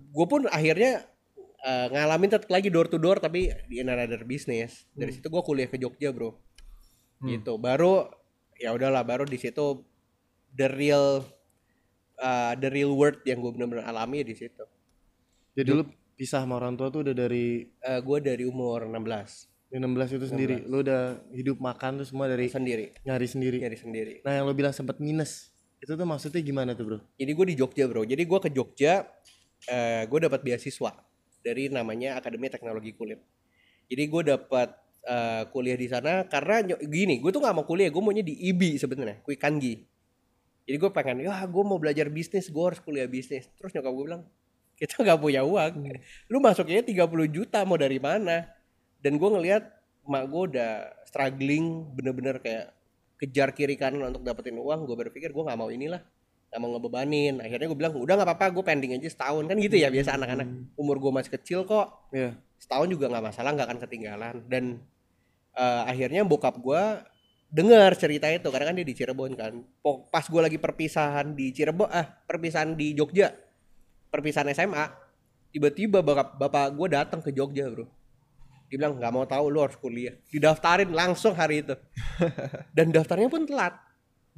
[0.10, 1.08] gue pun akhirnya
[1.64, 4.84] eh, ngalamin tetap lagi door to door tapi di another business.
[4.92, 6.36] Dari situ gue kuliah ke Jogja bro.
[7.24, 7.32] Hmm.
[7.32, 7.56] gitu.
[7.56, 8.08] Baru
[8.60, 9.88] ya udahlah baru di situ
[10.52, 11.24] the real
[12.20, 14.64] uh, the real world yang gue benar-benar alami di situ.
[15.56, 15.84] Jadi lu
[16.20, 20.56] pisah sama orang tua tuh udah dari Eh, gue dari umur 16 16 itu sendiri.
[20.66, 22.90] Lu udah hidup makan tuh semua dari sendiri.
[23.06, 23.58] nyari sendiri.
[23.62, 24.14] nyari sendiri.
[24.26, 25.54] Nah, yang lu bilang sempat minus.
[25.80, 27.00] Itu tuh maksudnya gimana tuh, Bro?
[27.16, 28.04] jadi gue di Jogja bro.
[28.04, 29.08] Jadi gue ke Jogja
[29.70, 30.92] eh gue dapat beasiswa
[31.40, 33.22] dari namanya Akademi Teknologi Kulit.
[33.88, 34.76] Jadi gue dapat
[35.08, 38.76] eh, kuliah di sana karena gini gue tuh nggak mau kuliah gue maunya di IBI
[38.76, 39.80] sebenarnya Kui Kangi.
[40.68, 43.48] Jadi gue pengen ya gue mau belajar bisnis gue harus kuliah bisnis.
[43.56, 44.24] Terus nyokap gue bilang
[44.76, 45.88] kita nggak punya uang.
[46.28, 48.59] Lu masuknya 30 juta mau dari mana
[49.00, 49.64] dan gue ngelihat
[50.10, 50.72] mak gue udah
[51.06, 52.74] struggling bener-bener kayak
[53.20, 54.88] kejar kiri kanan untuk dapetin uang.
[54.88, 56.02] Gue berpikir gue nggak mau inilah
[56.50, 57.44] nggak mau ngebebanin.
[57.44, 59.44] Akhirnya gue bilang udah nggak apa-apa gue pending aja setahun.
[59.46, 60.48] Kan gitu ya biasa anak-anak.
[60.80, 62.10] Umur gue masih kecil kok.
[62.16, 62.36] Iya.
[62.60, 64.36] setahun juga nggak masalah nggak akan ketinggalan.
[64.52, 64.64] Dan
[65.56, 66.84] eh, akhirnya bokap gue
[67.50, 69.54] dengar cerita itu karena kan dia di Cirebon kan.
[70.12, 73.32] Pas gue lagi perpisahan di Cirebon ah perpisahan di Jogja
[74.10, 74.86] perpisahan SMA
[75.54, 77.86] tiba-tiba bapak bapak gue datang ke Jogja bro
[78.70, 80.14] bilang nggak mau tahu lu harus kuliah.
[80.30, 81.74] Didaftarin langsung hari itu.
[82.78, 83.76] Dan daftarnya pun telat.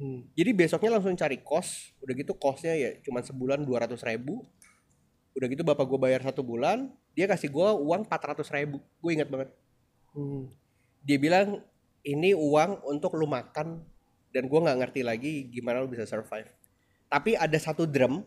[0.02, 0.24] Hmm.
[0.34, 1.94] jadi besoknya langsung cari kos.
[2.00, 4.42] Udah gitu kosnya ya cuma sebulan 200 ribu.
[5.36, 8.80] Udah gitu bapak gue bayar satu bulan dia kasih gue uang 400 ribu.
[8.98, 9.52] Gue ingat banget.
[10.12, 10.48] Hmm.
[11.04, 11.64] dia bilang
[12.04, 13.84] ini uang untuk lu makan.
[14.32, 16.48] Dan gue nggak ngerti lagi gimana lu bisa survive.
[17.12, 18.24] Tapi ada satu drum.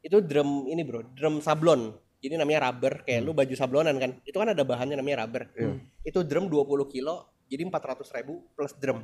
[0.00, 4.20] Itu drum ini bro drum sablon jadi namanya rubber kayak lu baju sablonan kan.
[4.28, 5.48] Itu kan ada bahannya namanya rubber.
[6.04, 9.02] Itu drum 20 kilo jadi 400 ribu plus drum.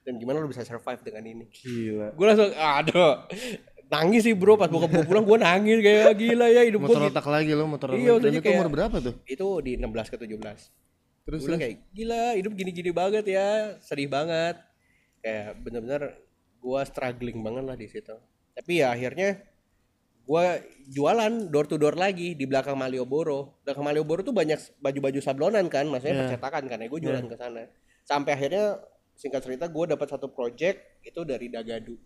[0.00, 1.44] Dan gimana lu bisa survive dengan ini?
[1.52, 2.16] Gila.
[2.16, 3.28] gue langsung aduh.
[3.90, 7.10] Nangis sih bro pas bokap gue pulang gue nangis kayak gila ya hidup gue Motor
[7.10, 8.22] otak lagi lo, motor Iya.
[8.22, 9.14] Dan itu umur berapa tuh?
[9.26, 14.56] itu di 16 ke 17 Terus gue kayak gila hidup gini-gini banget ya sedih banget.
[15.20, 16.02] Kayak bener-bener
[16.62, 18.16] gue struggling banget lah di situ.
[18.56, 19.42] Tapi ya akhirnya
[20.30, 20.44] gue
[20.88, 25.90] jualan door to door lagi di belakang Malioboro belakang Malioboro tuh banyak baju-baju sablonan kan
[25.90, 26.22] maksudnya Iya.
[26.30, 27.66] percetakan kan ya gue jualan ke sana
[28.04, 28.78] sampai akhirnya
[29.12, 31.98] singkat cerita gue dapat satu project itu dari Dagadu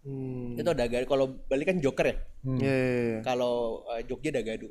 [0.00, 0.56] Hmm.
[0.56, 3.18] itu Dagadu kalau balik kan Joker ya Iya, iya, iya.
[3.20, 4.68] kalau eh, Jogja Dagadu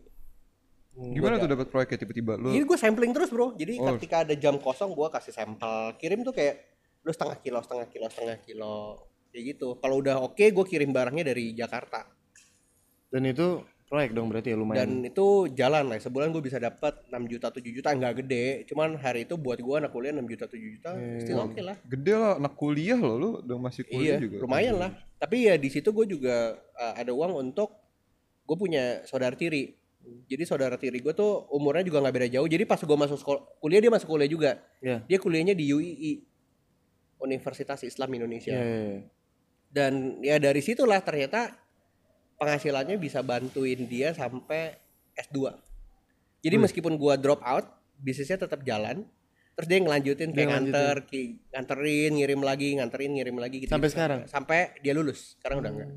[1.00, 2.52] Gimana tuh dapat proyeknya tiba-tiba lu?
[2.52, 3.56] Jadi gue sampling terus bro.
[3.56, 3.96] Jadi Oh.
[3.96, 5.96] ketika ada jam kosong gue kasih sampel.
[5.96, 6.60] Kirim tuh kayak
[7.08, 8.76] lu setengah kilo, setengah kilo, setengah kilo.
[9.32, 9.68] Kayak gitu.
[9.80, 12.04] Kalau udah oke gue kirim barangnya dari Jakarta.
[13.10, 14.86] Dan itu proyek dong berarti ya lumayan.
[14.86, 15.98] Dan itu jalan lah.
[15.98, 17.90] Sebulan gue bisa dapat 6 juta, 7 juta.
[17.90, 18.46] Nggak gede.
[18.70, 20.90] Cuman hari itu buat gue anak kuliah 6 juta, 7 juta.
[21.26, 21.76] Still oke lah.
[21.90, 24.38] Gede lah anak kuliah loh lu udah masih kuliah Iya, juga.
[24.46, 24.92] lumayan lah.
[25.18, 27.74] Tapi ya di situ gue juga uh, ada uang untuk
[28.46, 29.74] gue punya saudara tiri.
[30.30, 32.46] Jadi saudara tiri gue tuh umurnya juga nggak beda jauh.
[32.46, 34.52] Jadi pas gue masuk sekolah, kuliah dia masuk kuliah juga.
[34.86, 35.02] Iya.
[35.10, 36.14] Dia kuliahnya di UII,
[37.20, 38.54] Universitas Islam Indonesia.
[38.54, 39.02] Iya, iya, iya.
[39.70, 39.94] Dan
[40.24, 41.54] ya dari situlah ternyata
[42.40, 44.74] penghasilannya bisa bantuin dia sampai
[45.14, 45.52] S2.
[46.40, 49.04] Jadi meskipun gua drop out, bisnisnya tetap jalan.
[49.54, 53.70] Terus dia ngelanjutin kayak nganter, ki- nganterin, ngirim lagi, nganterin, ngirim lagi gitu.
[53.70, 54.20] Sampai sekarang?
[54.26, 55.36] Sampai dia lulus.
[55.36, 55.90] Sekarang udah enggak.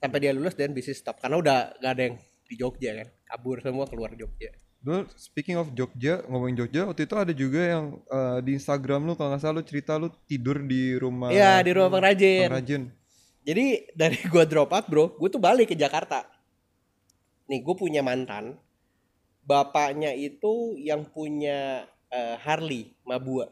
[0.00, 3.08] Sampai dia lulus dan bisnis stop karena udah gak ada yang di Jogja kan.
[3.22, 4.48] Kabur semua keluar Jogja.
[4.80, 9.12] Dulu speaking of Jogja, ngomongin Jogja, waktu itu ada juga yang eh, di Instagram lu
[9.12, 12.48] kalau nggak salah lu cerita lu tidur di rumah Iya, di rumah pengrajin.
[12.48, 12.82] pengrajin.
[13.42, 16.26] Jadi dari gua drop out bro, gue tuh balik ke Jakarta.
[17.50, 18.56] Nih gue punya mantan,
[19.42, 23.50] bapaknya itu yang punya eh, Harley Mabua.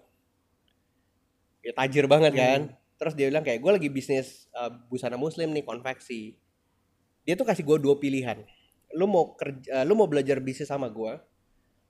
[1.60, 2.60] Ya tajir banget kan.
[2.96, 6.38] Terus dia bilang kayak gue lagi bisnis eh, busana muslim nih konveksi.
[7.26, 8.40] Dia tuh kasih gue dua pilihan.
[8.94, 11.18] Lu mau kerja, eh, lu mau belajar bisnis sama gue,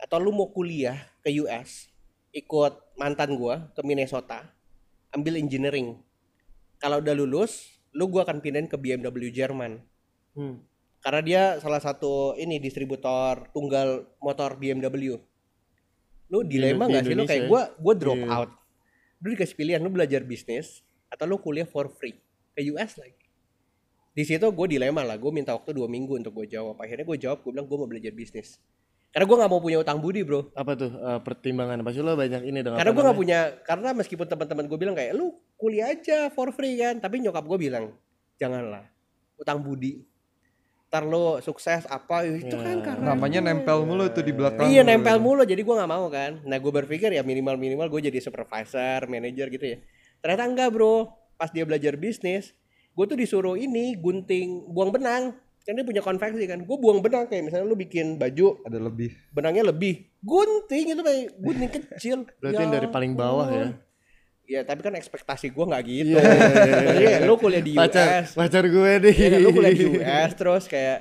[0.00, 1.92] atau lu mau kuliah ke US,
[2.32, 4.48] ikut mantan gue ke Minnesota,
[5.12, 6.00] ambil engineering.
[6.80, 9.82] Kalau udah lulus, lu gua akan pindahin ke BMW Jerman.
[10.32, 10.62] Hmm.
[11.00, 15.16] Karena dia salah satu ini distributor tunggal motor BMW.
[16.30, 17.48] Lu dilema di nggak sih lu kayak ya?
[17.48, 18.28] gua gua drop Iya.
[18.30, 18.50] out.
[19.18, 22.14] Lu dikasih pilihan lu belajar bisnis atau lu kuliah for free
[22.52, 23.16] ke US lagi.
[24.10, 26.74] Di situ gue dilema lah, gue minta waktu dua minggu untuk gue jawab.
[26.76, 28.58] Akhirnya gue jawab, gue bilang gue mau belajar bisnis.
[29.10, 31.82] karena gue nggak mau punya utang budi bro Apa tuh eh, pertimbangan?
[31.82, 32.78] Pasti lo banyak ini dong.
[32.78, 36.74] karena gue nggak punya karena meskipun teman-teman gue bilang kayak lu kuliah aja for free
[36.74, 37.92] kan tapi nyokap gue bilang
[38.34, 38.88] janganlah
[39.36, 40.02] utang budi
[40.90, 42.82] ntar lo sukses apa itu kan Ya.
[42.82, 44.66] karena Namanya nempel mulu tuh di belakang.
[44.66, 46.42] Iya nempel mulu jadi gua nggak mau kan.
[46.42, 49.78] Nah gue berpikir ya minimal minimal gue jadi supervisor, manager gitu ya.
[50.18, 51.06] Ternyata enggak bro.
[51.38, 52.50] Pas dia belajar bisnis,
[52.90, 55.30] gue tuh disuruh ini gunting buang benang.
[55.62, 56.66] Kan dia punya konveksi kan.
[56.66, 59.14] Gue buang benang kayak misalnya lu bikin baju Ada lebih.
[59.30, 60.10] benangnya lebih.
[60.20, 62.16] Gunting itu kayak gunting kecil.
[62.42, 63.78] Berarti yang dari paling bawah ya.
[64.50, 66.18] Ya tapi kan ekspektasi gue nggak gitu.
[66.18, 69.14] Iya, iya, iya, Jadi kayak lu kuliah di Pacar, US, pacar gue nih.
[69.14, 70.98] ya kan, lu kuliah di US terus kayak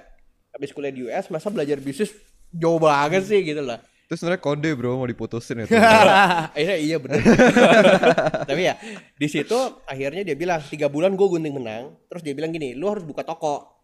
[0.54, 2.14] habis kuliah di US masa belajar bisnis
[2.54, 3.82] jauh banget sih gitu lah.
[4.06, 5.74] Terus sebenarnya kode bro mau diputusin itu.
[5.74, 7.22] akhirnya iya bener
[8.50, 8.78] tapi ya
[9.18, 12.90] di situ akhirnya dia bilang tiga bulan gue gunting menang terus dia bilang gini lu
[12.90, 13.79] harus buka toko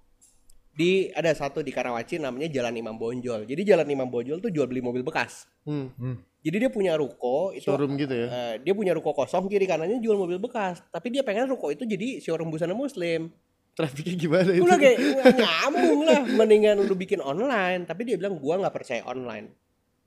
[0.76, 3.48] di ada satu di Karawaci namanya Jalan Imam Bonjol.
[3.48, 5.48] Jadi Jalan Imam Bonjol tuh jual beli mobil bekas.
[5.64, 6.20] Hmm, Hmm.
[6.46, 8.28] jadi dia punya ruko itu showroom gitu ya.
[8.30, 10.84] eh, dia punya ruko kosong kiri kanannya jual mobil bekas.
[10.92, 13.32] Tapi dia pengen ruko itu jadi showroom busana muslim.
[13.74, 14.62] Trafiknya gimana itu?
[14.62, 17.84] gue udah kayak "Nggak nyambung lah mendingan lu bikin online.
[17.84, 19.52] Tapi dia bilang gua nggak percaya online.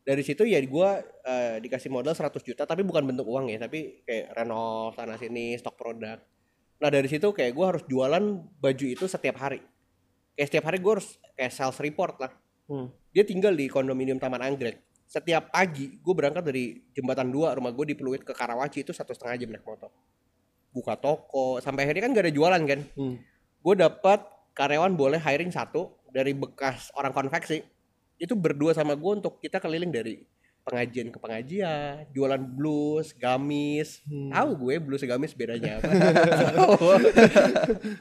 [0.00, 4.04] Dari situ ya gua eh, dikasih modal 100 juta tapi bukan bentuk uang ya tapi
[4.04, 6.16] kayak renov sana sini stok produk.
[6.78, 8.24] Nah dari situ kayak gua harus jualan
[8.56, 9.60] baju itu setiap hari
[10.38, 12.30] kayak setiap hari gua harus kayak sales report lah.
[12.68, 12.92] Hmm.
[13.16, 14.84] dia tinggal di kondominium Taman Anggrek.
[15.08, 19.16] Setiap pagi gue berangkat dari jembatan 2 rumah gue di Pluit ke Karawaci itu satu
[19.16, 19.88] setengah jam naik motor.
[20.68, 22.80] Buka toko sampai akhirnya kan gak ada jualan kan.
[22.94, 23.16] Hmm.
[23.58, 24.20] gue dapat
[24.52, 27.64] karyawan boleh hiring satu dari bekas orang konveksi.
[28.20, 30.20] Itu berdua sama gue untuk kita keliling dari
[30.68, 34.04] pengajian ke pengajian jualan blus gamis.
[34.04, 34.28] Hmm.
[34.28, 35.88] tahu gue blus gamis bedanya apa?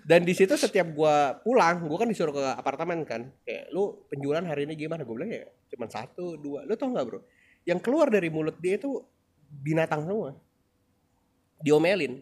[0.09, 1.15] Dan di situ setiap gue
[1.47, 3.31] pulang gue kan disuruh ke apartemen kan.
[3.47, 5.07] Kayak lu penjualan hari ini gimana?
[5.07, 6.67] Gue bilang ya cuma satu dua.
[6.67, 7.23] Lu tau nggak bro?
[7.63, 8.99] Yang keluar dari mulut dia itu
[9.47, 10.35] binatang semua.
[11.63, 12.19] Diomelin.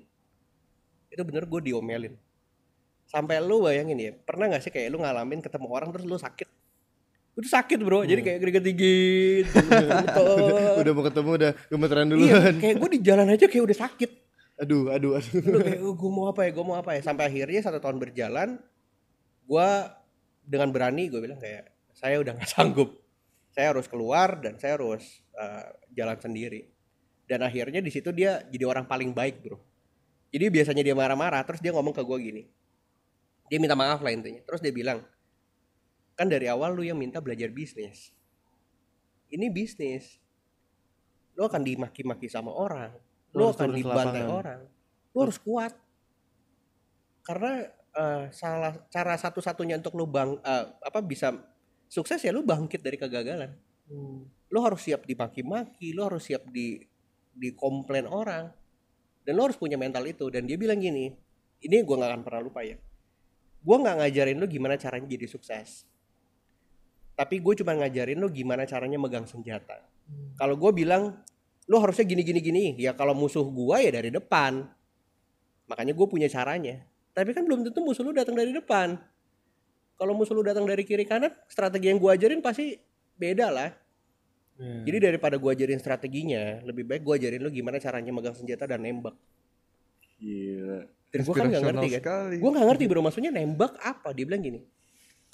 [1.10, 2.14] Itu bener gue diomelin.
[3.10, 6.55] Sampai lu bayangin ya pernah nggak sih kayak lu ngalamin ketemu orang terus lu sakit
[7.36, 8.08] itu sakit bro.
[8.08, 9.44] Jadi kayak keringet dingin
[10.82, 12.18] udah mau ketemu udah gemeteran Oh.
[12.20, 14.12] iya kayak gue di jalan aja kayak udah sakit.
[14.56, 15.60] Aduh, aduh, aduh.
[15.60, 17.02] Kayak gue mau apa ya gue mau apa ya?
[17.04, 18.56] Sampai akhirnya satu tahun berjalan
[19.46, 19.70] gue
[20.48, 22.96] dengan berani gue bilang kayak saya udah nggak sanggup.
[23.52, 25.04] Saya harus keluar dan saya harus
[25.36, 26.72] uh, jalan sendiri.
[27.28, 29.60] Dan akhirnya di situ dia jadi orang paling baik bro.
[30.32, 32.44] Jadi biasanya dia marah-marah terus dia ngomong ke gue gini.
[33.52, 34.40] Dia minta maaf lah intinya.
[34.48, 35.04] Terus dia bilang
[36.16, 38.16] kan dari awal lu yang minta belajar bisnis.
[39.28, 40.18] Ini bisnis.
[41.36, 42.96] Lu akan dimaki-maki sama orang.
[43.36, 44.32] Lu lu akan dibantai lapangan.
[44.32, 44.62] orang.
[45.12, 45.76] Lu harus kuat.
[47.28, 51.36] Karena eh, salah cara satu-satunya untuk lu bang eh, apa bisa
[51.92, 53.52] sukses ya lu bangkit dari kegagalan.
[54.48, 56.80] Lu harus siap dimaki-maki lu harus siap di
[57.36, 58.48] dikomplain orang.
[59.28, 60.32] Dan lu harus punya mental itu.
[60.32, 61.12] Dan dia bilang gini
[61.60, 62.80] ini gua nggak akan pernah lupa ya.
[63.60, 65.84] Gua nggak ngajarin lu gimana caranya jadi sukses
[67.16, 69.80] tapi gue cuma ngajarin lu gimana caranya megang senjata.
[70.36, 71.16] Kalau gue bilang
[71.66, 72.66] lu harusnya gini gini gini.
[72.78, 74.68] Ya kalau musuh gua ya dari depan.
[75.66, 76.84] Makanya gue punya caranya.
[77.16, 79.00] Tapi kan belum tentu musuh lu datang dari depan.
[79.96, 82.76] Kalau musuh lu datang dari kiri kanan strategi yang gua ajarin pasti
[83.16, 83.72] beda lah.
[84.56, 84.88] Iya.
[84.88, 88.84] jadi daripada gua ajarin strateginya lebih baik gua ajarin lu gimana caranya megang senjata dan
[88.84, 89.16] nembak.
[90.16, 90.80] Gila.
[91.12, 92.40] dan gue kan nggak Inspirational ngerti kan?
[92.44, 93.02] Gue nggak ngerti bro.
[93.04, 94.12] Maksudnya nembak apa?
[94.12, 94.60] Dia bilang gini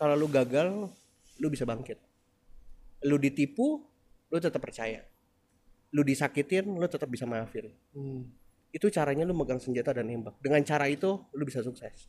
[0.02, 0.90] kalau lu gagal
[1.38, 1.96] lu bisa bangkit
[3.02, 3.82] lu ditipu
[4.28, 5.06] lu tetap percaya
[5.90, 8.24] lu disakitin lu tetap bisa maafin Hmm.
[8.70, 12.08] itu caranya lu megang senjata dan nembak dengan cara itu lu bisa sukses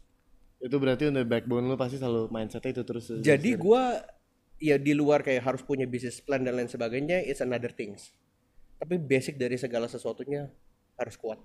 [0.58, 3.10] Itu berarti under backbone lu pasti selalu mindsetnya itu terus.
[3.18, 3.98] jadi gua
[4.56, 8.14] ya di luar kayak harus punya bisnis plan dan lain sebagainya it's another things
[8.78, 10.46] tapi basic dari segala sesuatunya
[10.96, 11.42] harus kuat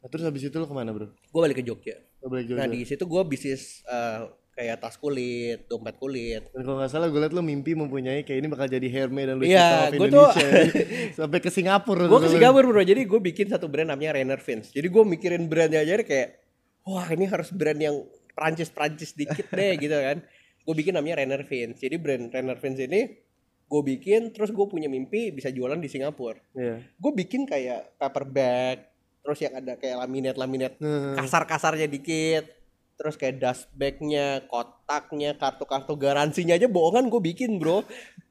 [0.00, 1.12] Nah, terus habis itu lu ke mana bro?
[1.12, 2.72] gue balik ke Jogja balik nah Jogja.
[2.72, 4.24] di situ gua bisnis eh,
[4.60, 8.38] kayak tas kulit dompet kulit Dan kalau nggak salah gue liat lu mimpi mempunyai kayak
[8.38, 10.84] ini bakal jadi Hermes dan Louis Vuitton of gua tuh- Indonesia.
[11.18, 12.04] Sampai ke Singapura.
[12.04, 12.28] gue ke.
[12.28, 14.36] Singapura bro jadi gue bikin satu brand namanya Rainer
[14.68, 16.36] jadi gue mikirin brandnya aja kayak
[16.84, 17.96] wah ini harus brand yang
[18.30, 20.20] Prancis Prancis dikit deh gitu kan
[20.60, 23.16] gue bikin namanya Rainer jadi brand Rainer ini
[23.64, 26.84] gue bikin terus gue punya mimpi bisa jualan di Singapura Iya.
[26.84, 28.76] gue bikin kayak paper bag
[29.20, 29.96] terus yang ada kayak
[30.36, 32.59] laminate Nah, kasar-kasarnya dikit
[33.00, 37.80] terus kayak dust bagnya kotaknya kartu-kartu garansinya aja bohongan gue bikin bro.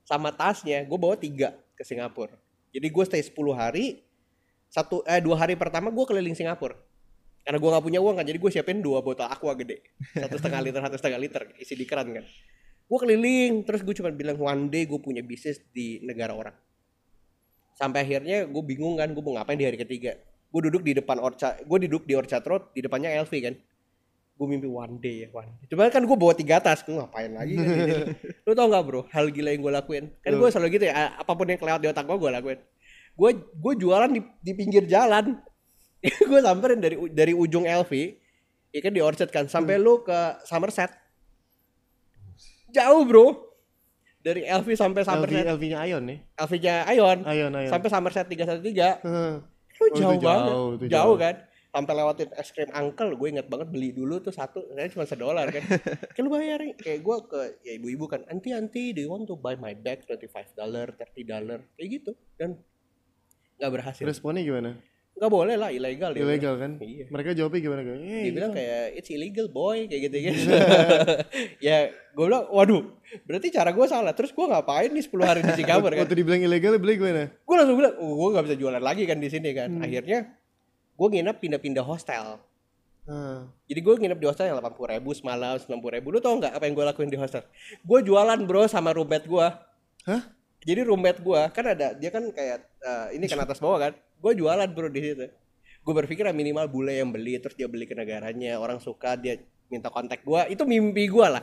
[0.05, 2.37] Sama tasnya gue bawa tiga ke Singapura.
[2.69, 4.05] Jadi gue stay 10 hari
[4.69, 6.77] satu eh dua hari pertama gue keliling Singapura.
[7.41, 9.81] Karena gue nggak punya uang kan jadi gue siapin dua botol aqua gede.
[10.13, 12.21] Satu setengah liter satu setengah liter isi di keran kan.
[12.85, 16.53] Gue keliling terus gue cuma bilang one day gue punya bisnis di negara orang.
[17.73, 20.13] Sampai akhirnya gue bingung kan gue mau ngapain di hari ketiga.
[20.53, 23.57] Gue duduk di depan Orchard gue duduk di Orchard Road di depannya LV kan
[24.39, 25.67] gue mimpi one day ya one day.
[25.91, 27.91] Kan gue bawa tiga tas, gue ngapain lagi kan sini.
[28.47, 30.03] Lu tau gak bro, hal gila yang gue lakuin?
[30.23, 32.59] Kan gue selalu gitu ya, apa pun yang kelewat di otak gue, gue lakuin.
[33.19, 35.35] Gue gue jualan di, di pinggir jalan.
[36.31, 37.91] gue samperin dari dari ujung LV,
[38.71, 40.95] ya kan di Orchard kan, sampai lu ke Somerset.
[42.71, 43.51] Jauh bro.
[44.19, 45.43] Dari LV sampai LV Somerset.
[45.47, 46.19] LV-nya Ion nih.
[46.35, 47.19] LV-nya Ion.
[47.23, 47.71] Ion Ion.
[47.71, 49.03] Sampai Somerset 313.
[49.03, 49.33] Heeh.
[49.79, 50.51] Lu Oh, jauh, jauh, banget.
[50.51, 51.15] itu Jauh, jauh.
[51.15, 51.35] kan.
[51.69, 55.53] Sampai lewatin es krim uncle, gue inget banget beli dulu tuh satu, saya cuma sedolar
[55.53, 55.61] kan.
[56.17, 59.37] kan lu bayarin kayak gue ke ya ibu-ibu kan, anti anti, do you want to
[59.37, 62.11] buy my bag 25 dollar, 30 dollar, kayak gitu.
[62.41, 62.57] Dan
[63.61, 64.01] nggak berhasil.
[64.01, 64.81] Responnya gimana?
[65.19, 66.15] Nggak boleh lah, ilegal.
[66.15, 66.71] dia Ilegal kan?
[66.79, 67.05] Iya.
[67.11, 67.99] Mereka jawabnya gimana kayak?
[67.99, 68.59] Eh, Dia bilang gitu.
[68.63, 70.41] kayak it's illegal boy kayak gitu gitu.
[71.67, 72.87] ya gue bilang waduh
[73.27, 74.15] berarti cara gue salah.
[74.15, 76.07] Terus gue ngapain nih 10 hari di Singapura kan?
[76.07, 77.27] Waktu dibilang ilegal, beli gimana?
[77.35, 79.69] gue langsung bilang, oh, gue gak bisa jualan lagi kan di sini kan.
[79.75, 79.83] Hmm.
[79.83, 80.38] Akhirnya
[80.99, 82.43] gue nginep pindah-pindah hostel.
[83.07, 83.47] Ah.
[83.71, 86.07] Jadi gue nginep di hostel yang 80 ribu semalam, 90 ribu.
[86.11, 87.47] Lu tau nggak apa yang gue lakuin di hostel?
[87.87, 89.47] Gue jualan bro sama roommate gue.
[90.05, 90.21] Hah?
[90.59, 93.95] Jadi roommate gue kan ada, dia kan kayak eh, ini kan atas bawah kan.
[94.19, 95.25] Gue jualan bro di situ.
[95.79, 99.39] Gue berpikir minimal bule yang beli, terus dia beli ke negaranya, orang suka dia
[99.71, 100.51] minta kontak gue.
[100.51, 101.41] Itu mimpi gue lah.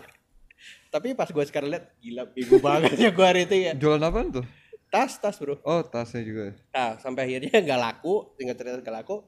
[0.92, 3.73] Tapi pas gue sekarang lihat, gila bego banget ya gue hari itu ya.
[3.73, 4.45] Jualan apaan tuh?
[4.92, 5.57] Tas, tas bro.
[5.64, 6.55] Oh tasnya juga.
[6.71, 9.25] Nah, sampai akhirnya nggak laku, tinggal cerita nggak laku.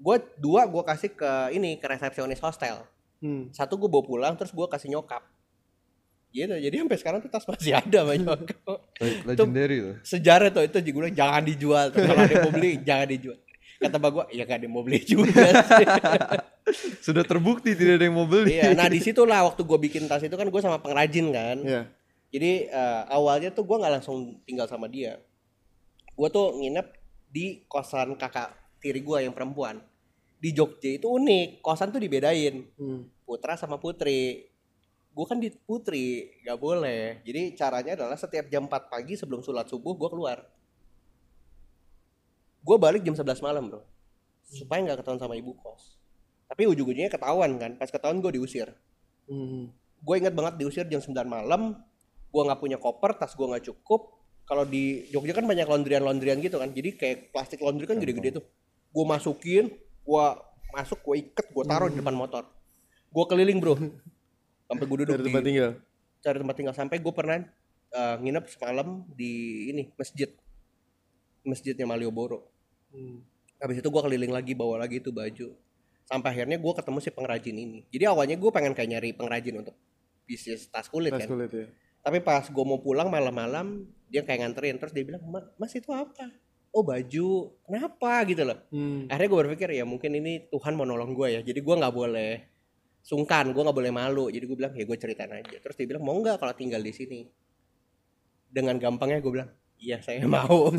[0.00, 2.88] Gue dua gue kasih ke ini ke resepsionis hostel.
[3.20, 3.52] Hmm.
[3.52, 5.20] Satu gue bawa pulang, terus gue kasih nyokap.
[6.30, 8.78] Gitu, jadi sampai sekarang tuh tas masih ada sama nyokap.
[9.02, 9.96] Le- Legendary tuh.
[10.06, 11.86] Sejarah tuh itu gue bilang jangan dijual.
[11.92, 12.00] Tuh.
[12.00, 13.38] Kalau ada mau beli, jangan dijual.
[13.80, 15.86] Kata mbak gue, ya gak ada yang mau beli juga sih.
[17.10, 18.56] Sudah terbukti tidak ada yang mau beli.
[18.56, 21.56] iya, nah di situlah waktu gue bikin tas itu kan gue sama pengrajin kan.
[21.60, 21.82] Iya.
[22.30, 25.18] Jadi eh, awalnya tuh gue nggak langsung tinggal sama dia.
[26.14, 26.86] Gue tuh nginep
[27.26, 29.82] di kosan kakak tiri gue yang perempuan.
[30.40, 32.64] Di Jogja itu unik, kosan tuh dibedain.
[32.80, 33.04] Hmm.
[33.28, 34.48] Putra sama putri.
[35.12, 37.20] Gue kan di putri, gak boleh.
[37.22, 40.40] Jadi caranya adalah setiap jam 4 pagi sebelum sholat subuh gue keluar.
[42.64, 43.82] Gue balik jam 11 malam bro.
[44.48, 46.00] Supaya nggak ketahuan sama ibu kos.
[46.48, 47.76] Tapi ujung-ujungnya ketahuan kan.
[47.76, 48.72] Pas ketahuan gue diusir
[49.30, 49.70] Hmm.
[50.02, 51.78] gue inget banget diusir jam 9 malam
[52.34, 56.42] gue nggak punya koper tas gue nggak cukup kalau di Jogja kan banyak laundryan laundryan
[56.42, 58.44] gitu kan jadi kayak plastik laundry kan gede-gede tuh
[58.90, 59.70] gue masukin
[60.00, 60.24] gue
[60.70, 62.44] masuk gue iket gue taruh di depan motor.
[63.08, 63.74] Gue keliling bro.
[64.64, 65.70] Sampai gue duduk Dari di tempat tinggal.
[66.20, 66.74] cari tempat tinggal.
[66.74, 67.36] Sampai gue pernah
[67.90, 69.32] eh, nginep semalam di
[69.68, 70.30] ini masjid.
[71.40, 72.52] Masjidnya Malioboro.
[72.90, 73.22] Hmm.
[73.60, 75.52] habis itu gue keliling lagi bawa lagi itu baju.
[76.02, 77.84] Sampai akhirnya gue ketemu si pengrajin ini.
[77.88, 79.76] Jadi awalnya gue pengen kayak nyari pengrajin untuk
[80.24, 81.28] bisnis tas kulit Tas kan.
[81.28, 81.66] kulit ya.
[82.00, 84.80] tapi pas gue mau pulang malam-malam dia kayak nganterin.
[84.80, 86.32] Terus dia bilang "Ma- mas itu apa
[86.70, 87.28] oh baju
[87.66, 88.12] kenapa?
[88.26, 88.58] Gitu loh.
[88.70, 89.06] Hmm.
[89.10, 91.40] akhirnya gue berpikir ya mungkin ini Tuhan mau nolong gue ya.
[91.42, 92.32] Jadi gue nggak boleh
[93.00, 94.26] sungkan gue nggak boleh malu.
[94.30, 95.56] Jadi gue bilang ya gue ceritain aja.
[95.58, 97.20] Terus dia bilang mau nggak kalau tinggal di sini?
[98.50, 100.70] Dengan gampangnya gue bilang iya saya mau.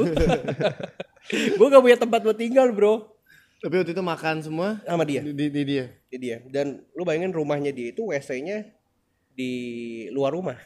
[1.30, 3.14] Gue gak punya tempat buat tinggal bro.
[3.62, 4.82] Tapi waktu itu makan semua?
[4.82, 5.22] Sama dia.
[5.22, 5.86] Di, di, di dia.
[6.10, 6.38] di dia.
[6.50, 8.66] Dan lu bayangin rumahnya dia itu WC-nya
[9.38, 9.54] di
[10.10, 10.58] luar rumah.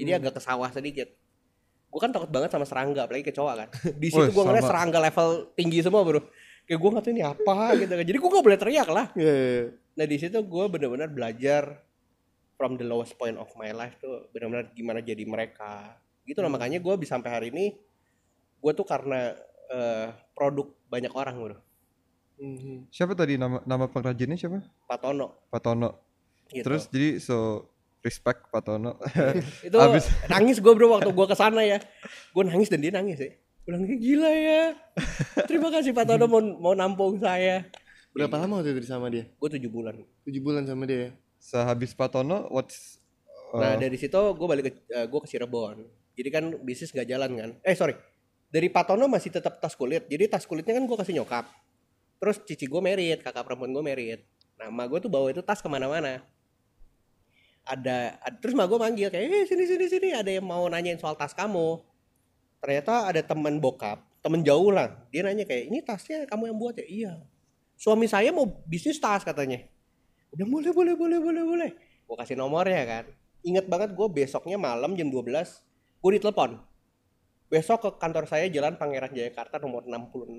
[0.00, 1.12] Jadi agak ke sawah sedikit
[1.88, 5.28] gue kan takut banget sama serangga apalagi kecoa kan di situ gue ngeliat serangga level
[5.52, 6.20] tinggi semua bro
[6.64, 9.32] kayak gue nggak tahu ini apa gitu kan jadi gue gak boleh teriak lah Iya,
[9.32, 9.64] iya, iya.
[9.96, 11.62] nah di situ gue benar-benar belajar
[12.54, 16.76] from the lowest point of my life tuh benar-benar gimana jadi mereka gitu lah makanya
[16.76, 17.72] gue bisa sampai hari ini
[18.58, 19.32] gue tuh karena
[19.68, 21.58] eh, produk banyak orang bro
[22.38, 22.94] Mhm.
[22.94, 24.62] Siapa tadi nama nama pengrajinnya siapa?
[24.86, 25.90] Pak Tono Pak Tono.
[26.48, 26.62] gitu.
[26.62, 27.66] Terus jadi so
[28.02, 28.98] respect Pak Tono.
[29.66, 31.78] itu Abis- nangis gue bro waktu gue ke sana ya.
[32.30, 33.30] Gue nangis dan dia nangis ya.
[33.66, 34.62] Gue bilang gila ya.
[35.50, 37.66] Terima kasih Pak Tono mau mau nampung saya.
[38.14, 39.28] Berapa lama waktu itu sama dia?
[39.28, 39.94] gue tujuh bulan.
[40.26, 41.10] Tujuh bulan sama dia ya?
[41.38, 42.98] Sehabis Pak Tono what's
[43.54, 45.86] uh, nah dari situ gue balik ke gue ke Cirebon.
[46.18, 47.50] Jadi kan bisnis gak jalan kan.
[47.62, 47.94] Eh sorry.
[48.48, 50.08] Dari Pak Tono masih tetap tas kulit.
[50.08, 51.46] Jadi tas kulitnya kan gue kasih nyokap.
[52.18, 54.20] Terus cici gue merit kakak perempuan gue merit.
[54.58, 56.24] Nah emak gue tuh bawa itu tas ke mana-mana
[57.68, 60.96] ada, ad- terus emak gue manggil kayak eh sini sini sini ada yang mau nanyain
[60.96, 61.84] soal tas kamu.
[62.64, 64.90] Ternyata ada teman bokap temen jauh lah.
[65.12, 66.86] Dia nanya kayak ini tasnya kamu yang buat ya?
[66.86, 67.12] Iya.
[67.78, 69.62] Suami saya mau bisnis tas katanya.
[70.34, 71.70] Udah boleh boleh boleh boleh boleh.
[72.08, 73.04] Gue kasih nomornya kan.
[73.46, 75.28] Inget banget gue besoknya malam jam 12
[75.98, 76.58] gue ditelepon.
[77.48, 80.34] Besok ke kantor saya jalan Pangeran Jayakarta nomor 66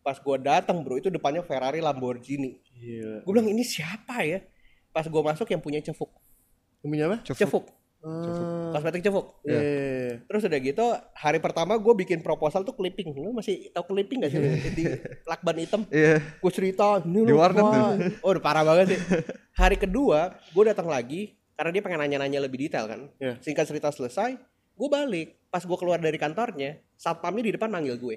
[0.00, 2.56] pas gue datang bro itu depannya Ferrari Lamborghini.
[3.20, 4.40] Gue bilang ini siapa ya?
[4.90, 6.08] Pas gue masuk yang punya cefuk
[6.80, 7.20] Punya apa?
[7.22, 7.40] Cefuk.
[7.44, 7.64] cefuk
[8.00, 8.72] Oh.
[8.72, 9.12] kosmetik Iya.
[9.44, 10.14] iya, iya.
[10.24, 10.80] terus udah gitu
[11.12, 14.40] hari pertama gue bikin proposal tuh clipping lu masih tahu clipping gak sih
[14.72, 14.88] di
[15.28, 16.16] lakban hitam Iya.
[16.16, 18.24] gue cerita ini Di warnet Pak.
[18.24, 19.00] oh udah parah banget sih
[19.52, 23.36] hari kedua gue datang lagi karena dia pengen nanya-nanya lebih detail kan Iya.
[23.36, 24.32] singkat cerita selesai
[24.72, 28.16] gue balik pas gue keluar dari kantornya satpamnya di depan manggil gue